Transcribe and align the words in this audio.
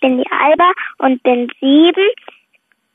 bin 0.00 0.18
die 0.18 0.30
Alba 0.30 0.72
und 0.98 1.22
bin 1.22 1.50
sieben 1.60 2.10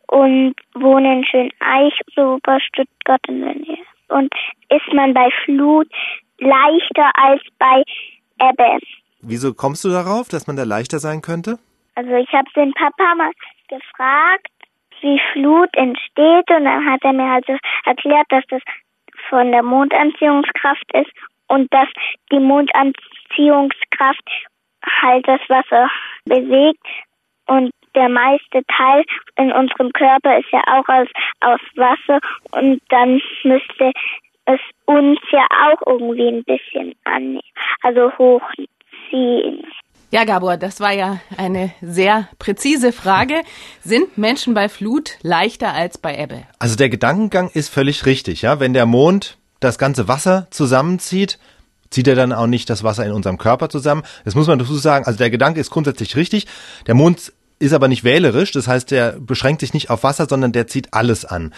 und 0.08 0.56
wohne 0.74 1.14
in 1.20 1.26
Schöneich, 1.26 2.00
so 2.16 2.40
bei 2.44 2.60
Stuttgart 2.60 3.22
in 3.28 3.42
der 3.42 3.56
Nähe. 3.56 3.86
Und 4.10 4.34
ist 4.70 4.94
man 4.94 5.14
bei 5.14 5.30
Flut 5.44 5.92
leichter 6.40 7.12
als 7.16 7.42
bei 7.58 7.84
Ebbe. 8.40 8.80
Wieso 9.22 9.54
kommst 9.54 9.84
du 9.84 9.90
darauf, 9.90 10.30
dass 10.30 10.48
man 10.48 10.56
da 10.56 10.64
leichter 10.64 11.00
sein 11.00 11.22
könnte? 11.22 11.58
Also 11.96 12.14
ich 12.14 12.32
habe 12.34 12.50
den 12.56 12.74
Papa 12.74 13.16
mal 13.16 13.32
gefragt, 13.68 14.52
wie 15.02 15.20
Flut 15.34 15.70
entsteht 15.74 16.50
und 16.50 16.66
dann 16.66 16.86
hat 16.86 17.04
er 17.04 17.14
mir 17.14 17.32
also 17.32 17.58
erklärt, 17.86 18.28
dass 18.30 18.44
das 18.50 18.62
von 19.30 19.52
der 19.52 19.64
Mondanziehungskraft 19.64 20.86
ist 20.94 21.12
und 21.48 21.72
dass 21.74 21.88
die 22.32 22.40
Mondanziehungskraft 22.40 24.30
halt 25.02 25.28
das 25.28 25.42
Wasser 25.48 25.90
bewegt 26.26 26.86
und 27.48 27.72
der 27.96 28.10
meiste 28.10 28.62
Teil 28.78 29.04
in 29.38 29.52
unserem 29.52 29.92
Körper 29.94 30.38
ist 30.38 30.52
ja 30.52 30.62
auch 30.68 30.88
aus, 30.90 31.08
aus 31.42 31.60
Wasser 31.76 32.20
und 32.52 32.82
dann 32.90 33.22
müsste 33.44 33.92
es 34.46 34.60
uns 34.86 35.20
ja 35.32 35.46
auch 35.50 35.88
irgendwie 35.88 36.28
ein 36.28 36.44
bisschen 36.44 36.94
annehmen, 37.06 37.42
also 37.82 38.12
hochziehen. 38.18 39.66
Ja, 40.12 40.24
Gabor, 40.24 40.58
das 40.58 40.80
war 40.80 40.94
ja 40.94 41.20
eine 41.38 41.72
sehr 41.82 42.30
präzise 42.40 42.92
Frage. 42.94 43.42
Sind 43.82 44.18
Menschen 44.18 44.54
bei 44.54 44.70
Flut 44.70 45.18
leichter 45.24 45.74
als 45.74 45.98
bei 45.98 46.18
Ebbe? 46.18 46.44
Also 46.60 46.78
der 46.78 46.90
Gedankengang 46.90 47.50
ist 47.54 47.74
völlig 47.74 48.06
richtig, 48.06 48.44
ja. 48.44 48.60
Wenn 48.60 48.74
der 48.74 48.86
Mond 48.86 49.38
das 49.60 49.78
ganze 49.78 50.08
Wasser 50.08 50.48
zusammenzieht, 50.52 51.40
zieht 51.96 52.10
er 52.10 52.16
dann 52.16 52.34
auch 52.34 52.48
nicht 52.48 52.70
das 52.70 52.84
Wasser 52.84 53.06
in 53.06 53.14
unserem 53.14 53.38
Körper 53.38 53.70
zusammen. 53.70 54.04
Das 54.26 54.36
muss 54.36 54.48
man 54.48 54.60
dazu 54.60 54.76
sagen. 54.76 55.06
Also 55.06 55.18
der 55.18 55.30
Gedanke 55.30 55.62
ist 55.62 55.70
grundsätzlich 55.70 56.18
richtig. 56.18 56.46
Der 56.88 56.94
Mond 56.94 57.32
ist 57.58 57.72
aber 57.72 57.88
nicht 57.88 58.04
wählerisch, 58.04 58.52
das 58.52 58.68
heißt, 58.68 58.92
der 58.92 59.14
beschränkt 59.14 59.62
sich 59.62 59.74
nicht 59.74 59.90
auf 59.90 60.04
Wasser, 60.04 60.28
sondern 60.30 60.52
der 60.52 60.68
zieht 60.68 60.94
alles 60.94 61.24
an. 61.24 61.54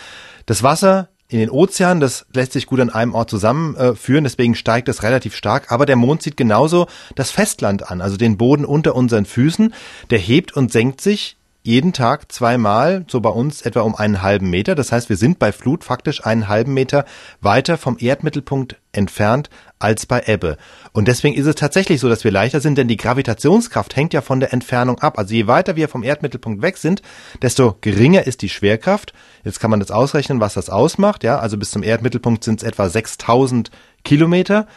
Das 0.45 0.61
Wasser 0.61 1.09
in 1.27 1.39
den 1.39 1.49
Ozean, 1.49 1.99
das 1.99 2.27
lässt 2.35 2.53
sich 2.53 2.67
gut 2.67 2.80
an 2.80 2.91
einem 2.91 3.15
Ort 3.15 3.31
zusammenführen, 3.31 4.23
deswegen 4.23 4.53
steigt 4.53 4.89
es 4.89 5.02
relativ 5.02 5.35
stark, 5.35 5.71
aber 5.71 5.88
der 5.88 5.95
Mond 5.95 6.21
zieht 6.21 6.38
genauso 6.38 6.85
das 7.15 7.31
Festland 7.31 7.89
an, 7.89 7.99
also 7.99 8.15
den 8.15 8.38
Boden 8.38 8.63
unter 8.63 8.93
unseren 8.93 9.25
Füßen, 9.25 9.73
der 10.11 10.19
hebt 10.19 10.55
und 10.55 10.71
senkt 10.71 11.02
sich 11.02 11.36
jeden 11.67 11.91
Tag 11.91 12.31
zweimal, 12.31 13.03
so 13.09 13.19
bei 13.19 13.29
uns 13.29 13.61
etwa 13.61 13.81
um 13.81 13.93
einen 13.93 14.21
halben 14.21 14.49
Meter. 14.49 14.73
Das 14.73 14.93
heißt, 14.93 15.09
wir 15.09 15.17
sind 15.17 15.37
bei 15.37 15.51
Flut 15.51 15.83
faktisch 15.83 16.25
einen 16.25 16.47
halben 16.47 16.73
Meter 16.73 17.03
weiter 17.41 17.77
vom 17.77 17.97
Erdmittelpunkt 17.99 18.77
entfernt 18.93 19.49
als 19.77 20.05
bei 20.05 20.23
Ebbe. 20.27 20.55
Und 20.93 21.09
deswegen 21.09 21.35
ist 21.35 21.45
es 21.45 21.55
tatsächlich 21.55 21.99
so, 21.99 22.07
dass 22.07 22.23
wir 22.23 22.31
leichter 22.31 22.61
sind, 22.61 22.77
denn 22.77 22.87
die 22.87 22.95
Gravitationskraft 22.95 23.97
hängt 23.97 24.13
ja 24.13 24.21
von 24.21 24.39
der 24.39 24.53
Entfernung 24.53 24.99
ab. 24.99 25.19
Also 25.19 25.33
je 25.33 25.47
weiter 25.47 25.75
wir 25.75 25.89
vom 25.89 26.03
Erdmittelpunkt 26.03 26.61
weg 26.61 26.77
sind, 26.77 27.01
desto 27.41 27.75
geringer 27.81 28.25
ist 28.25 28.43
die 28.43 28.49
Schwerkraft. 28.49 29.11
Jetzt 29.43 29.59
kann 29.59 29.69
man 29.69 29.81
das 29.81 29.91
ausrechnen, 29.91 30.39
was 30.39 30.53
das 30.53 30.69
ausmacht. 30.69 31.25
Ja, 31.25 31.39
also 31.39 31.57
bis 31.57 31.71
zum 31.71 31.83
Erdmittelpunkt 31.83 32.45
sind 32.45 32.61
es 32.61 32.67
etwa 32.67 32.87
6000 32.87 33.71
Kilometer. 34.05 34.67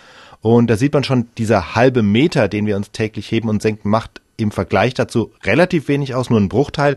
Und 0.41 0.69
da 0.69 0.77
sieht 0.77 0.92
man 0.92 1.04
schon, 1.04 1.28
dieser 1.38 1.77
halbe 1.77 2.02
Meter, 2.02 2.48
den 2.48 2.66
wir 2.66 2.75
uns 2.75 2.91
täglich 2.91 3.30
heben 3.30 3.48
und 3.48 3.62
senken, 3.62 3.91
macht 3.91 4.20
im 4.42 4.52
Vergleich 4.52 4.94
dazu 4.94 5.33
relativ 5.44 5.88
wenig 5.88 6.14
aus, 6.14 6.30
nur 6.30 6.41
ein 6.41 6.48
Bruchteil. 6.48 6.96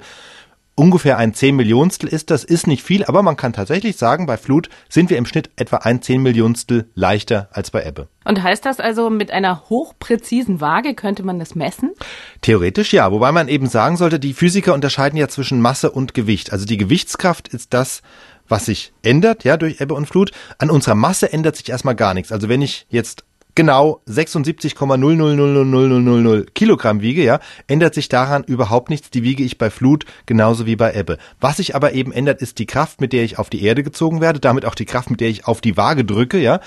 Ungefähr 0.75 1.19
ein 1.19 1.35
Zehnmillionstel 1.35 2.09
ist 2.09 2.31
das, 2.31 2.43
ist 2.43 2.65
nicht 2.65 2.81
viel, 2.81 3.05
aber 3.05 3.21
man 3.21 3.37
kann 3.37 3.53
tatsächlich 3.53 3.95
sagen, 3.95 4.25
bei 4.25 4.37
Flut 4.37 4.69
sind 4.89 5.11
wir 5.11 5.19
im 5.19 5.27
Schnitt 5.27 5.51
etwa 5.55 5.77
ein 5.77 6.01
Zehnmillionstel 6.01 6.89
leichter 6.95 7.47
als 7.51 7.69
bei 7.69 7.85
Ebbe. 7.85 8.07
Und 8.25 8.41
heißt 8.41 8.65
das 8.65 8.79
also, 8.79 9.11
mit 9.11 9.29
einer 9.29 9.69
hochpräzisen 9.69 10.61
Waage 10.61 10.95
könnte 10.95 11.21
man 11.21 11.37
das 11.37 11.53
messen? 11.53 11.91
Theoretisch 12.41 12.91
ja, 12.91 13.11
wobei 13.11 13.31
man 13.31 13.49
eben 13.49 13.67
sagen 13.67 13.97
sollte, 13.97 14.19
die 14.19 14.33
Physiker 14.33 14.73
unterscheiden 14.73 15.17
ja 15.17 15.27
zwischen 15.27 15.61
Masse 15.61 15.91
und 15.91 16.15
Gewicht. 16.15 16.51
Also 16.51 16.65
die 16.65 16.77
Gewichtskraft 16.77 17.49
ist 17.49 17.75
das, 17.75 18.01
was 18.47 18.65
sich 18.65 18.93
ändert, 19.03 19.43
ja, 19.43 19.57
durch 19.57 19.79
Ebbe 19.79 19.93
und 19.93 20.07
Flut. 20.07 20.31
An 20.57 20.71
unserer 20.71 20.95
Masse 20.95 21.31
ändert 21.31 21.55
sich 21.55 21.69
erstmal 21.69 21.95
gar 21.95 22.15
nichts. 22.15 22.31
Also 22.31 22.49
wenn 22.49 22.63
ich 22.63 22.87
jetzt 22.89 23.25
genau 23.55 24.01
76,0000000 24.07 26.51
Kilogramm 26.53 27.01
wiege, 27.01 27.23
ja, 27.23 27.39
ändert 27.67 27.93
sich 27.93 28.09
daran 28.09 28.43
überhaupt 28.43 28.89
nichts. 28.89 29.09
Die 29.09 29.23
wiege 29.23 29.43
ich 29.43 29.57
bei 29.57 29.69
Flut 29.69 30.05
genauso 30.25 30.65
wie 30.65 30.75
bei 30.75 30.93
Ebbe. 30.93 31.17
Was 31.39 31.57
sich 31.57 31.75
aber 31.75 31.93
eben 31.93 32.11
ändert, 32.11 32.41
ist 32.41 32.59
die 32.59 32.65
Kraft, 32.65 33.01
mit 33.01 33.13
der 33.13 33.23
ich 33.23 33.39
auf 33.39 33.49
die 33.49 33.63
Erde 33.63 33.83
gezogen 33.83 34.21
werde, 34.21 34.39
damit 34.39 34.65
auch 34.65 34.75
die 34.75 34.85
Kraft, 34.85 35.09
mit 35.09 35.21
der 35.21 35.29
ich 35.29 35.47
auf 35.47 35.61
die 35.61 35.77
Waage 35.77 36.05
drücke, 36.05 36.39
ja. 36.39 36.59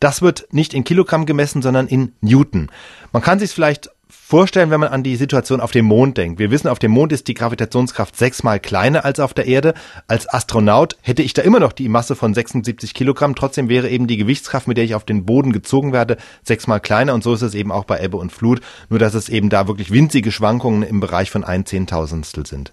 Das 0.00 0.22
wird 0.22 0.46
nicht 0.52 0.74
in 0.74 0.84
Kilogramm 0.84 1.26
gemessen, 1.26 1.60
sondern 1.60 1.88
in 1.88 2.12
Newton. 2.20 2.70
Man 3.12 3.22
kann 3.22 3.40
sich 3.40 3.50
vielleicht 3.50 3.90
vorstellen, 4.10 4.70
wenn 4.70 4.80
man 4.80 4.90
an 4.90 5.02
die 5.02 5.16
Situation 5.16 5.60
auf 5.60 5.70
dem 5.70 5.84
Mond 5.84 6.16
denkt. 6.16 6.38
Wir 6.38 6.50
wissen, 6.50 6.68
auf 6.68 6.78
dem 6.78 6.90
Mond 6.90 7.12
ist 7.12 7.28
die 7.28 7.34
Gravitationskraft 7.34 8.16
sechsmal 8.16 8.60
kleiner 8.60 9.04
als 9.04 9.20
auf 9.20 9.34
der 9.34 9.46
Erde. 9.46 9.74
Als 10.06 10.28
Astronaut 10.28 10.96
hätte 11.02 11.22
ich 11.22 11.34
da 11.34 11.42
immer 11.42 11.60
noch 11.60 11.72
die 11.72 11.88
Masse 11.88 12.16
von 12.16 12.34
76 12.34 12.94
Kilogramm. 12.94 13.34
Trotzdem 13.34 13.68
wäre 13.68 13.88
eben 13.88 14.06
die 14.06 14.16
Gewichtskraft, 14.16 14.68
mit 14.68 14.76
der 14.76 14.84
ich 14.84 14.94
auf 14.94 15.04
den 15.04 15.24
Boden 15.24 15.52
gezogen 15.52 15.92
werde, 15.92 16.16
sechsmal 16.42 16.80
kleiner. 16.80 17.14
Und 17.14 17.22
so 17.22 17.34
ist 17.34 17.42
es 17.42 17.54
eben 17.54 17.72
auch 17.72 17.84
bei 17.84 18.00
Ebbe 18.00 18.16
und 18.16 18.32
Flut. 18.32 18.60
Nur, 18.88 18.98
dass 18.98 19.14
es 19.14 19.28
eben 19.28 19.50
da 19.50 19.68
wirklich 19.68 19.90
winzige 19.90 20.32
Schwankungen 20.32 20.82
im 20.82 21.00
Bereich 21.00 21.30
von 21.30 21.44
ein 21.44 21.66
Zehntausendstel 21.66 22.46
sind. 22.46 22.72